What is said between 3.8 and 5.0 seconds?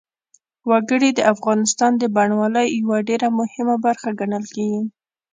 برخه ګڼل کېږي.